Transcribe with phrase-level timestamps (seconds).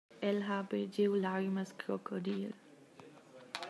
[0.27, 2.51] El ha bargiu larmas crocodil.